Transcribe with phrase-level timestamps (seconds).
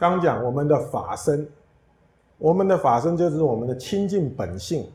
[0.00, 1.46] 刚讲我们的法身，
[2.38, 4.90] 我们的法身就是我们的清净本性，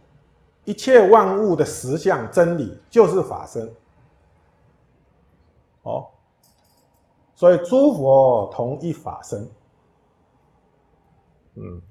[0.64, 3.72] 一切万物的实相真理就是法身。
[5.84, 6.08] 哦，
[7.36, 9.48] 所以诸佛同一法身。
[11.54, 11.82] 嗯，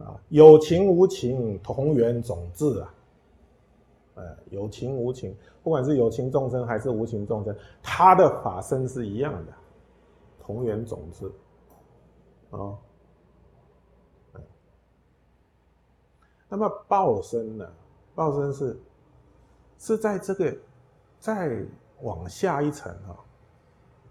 [0.00, 2.94] 啊，有情无情同源种智啊。
[4.16, 9.52] 呃，有情无情，不管是有情众生还是无情众生，他的法身是一样的，
[10.48, 11.30] 同源种子，
[12.52, 12.72] 啊，
[16.48, 17.70] 那么报身呢？
[18.14, 18.80] 报身是
[19.78, 20.56] 是在这个
[21.18, 21.62] 再
[22.00, 23.12] 往下一层啊，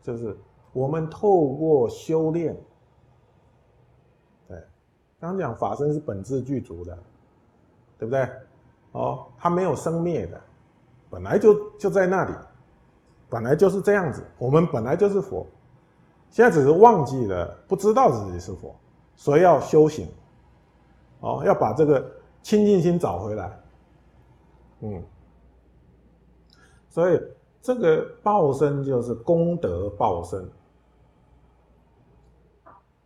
[0.04, 0.38] 就是
[0.74, 2.56] 我们透过修炼，
[4.48, 4.64] 对，
[5.20, 6.96] 刚讲法身是本质具足的，
[7.98, 8.30] 对不对？
[8.92, 10.40] 哦，它没有生灭的，
[11.10, 12.34] 本来就就在那里，
[13.28, 14.24] 本来就是这样子。
[14.38, 15.48] 我们本来就是佛，
[16.30, 18.76] 现在只是忘记了，不知道自己是佛，
[19.16, 20.08] 所以要修行。
[21.20, 22.06] 哦，要把这个
[22.44, 23.60] 清净心找回来。
[24.82, 25.04] 嗯，
[26.90, 27.22] 所以
[27.62, 30.50] 这个报身就是功德报身，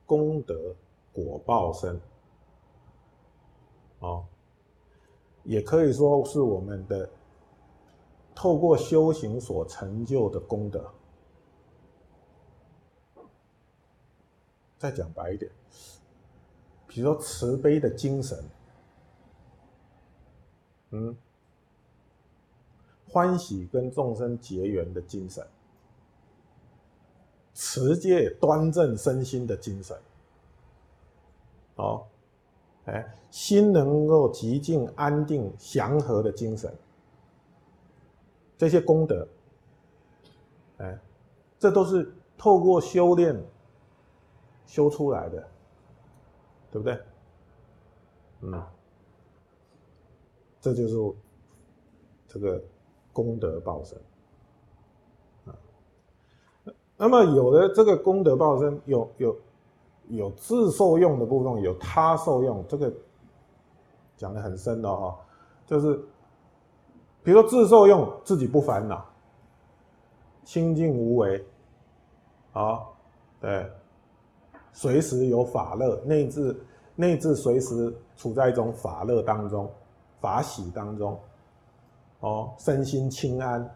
[0.05, 0.55] 功德
[1.13, 2.01] 果报身。
[3.99, 4.25] 哦。
[5.43, 7.09] 也可以说是我们的
[8.35, 10.85] 透过修行所成就的功德。
[14.81, 15.51] 再讲白一点，
[16.87, 18.43] 比如说慈悲的精神，
[20.89, 21.15] 嗯，
[23.07, 25.45] 欢喜跟众生结缘的精神，
[27.53, 29.95] 持戒端正身心的精神，
[31.75, 32.07] 哦。
[32.85, 36.73] 哎，心能够极静安定祥和的精神，
[38.57, 39.27] 这些功德，
[40.77, 40.99] 哎，
[41.59, 43.39] 这都是透过修炼
[44.71, 45.47] 修出来的，
[46.71, 46.97] 对不对？
[48.39, 48.63] 嗯，
[50.61, 50.95] 这就是
[52.29, 52.63] 这个
[53.11, 53.97] 功德报身
[55.45, 55.51] 啊。
[56.95, 59.35] 那么有的这个功德报身有有。
[60.07, 62.91] 有自受用的部分，有他受用，这个
[64.17, 65.17] 讲的很深的哈，
[65.65, 65.95] 就是
[67.23, 69.05] 比如说自受用，自己不烦恼，
[70.43, 71.45] 清净无为，
[72.51, 72.83] 啊，
[73.39, 73.71] 对，
[74.73, 76.55] 随时有法乐，内置
[76.95, 79.69] 内置随时处在一种法乐当中，
[80.19, 81.19] 法喜当中，
[82.19, 83.69] 哦，身心清安，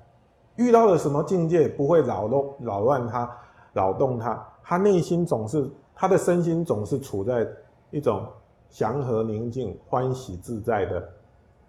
[0.55, 3.37] 遇到了什么境界不会扰动扰乱他，
[3.73, 5.69] 扰动他，他内心总是。
[5.97, 7.47] 他的身心总是处在
[7.89, 8.27] 一种
[8.69, 11.09] 祥和宁静、欢喜自在的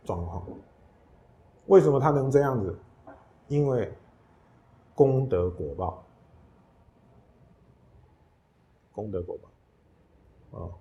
[0.03, 0.42] 状况。
[1.66, 2.76] 为什么他能这样子？
[3.47, 3.88] 因为
[4.97, 6.03] 功德果报，
[8.97, 9.51] 功德过吧
[10.59, 10.73] 啊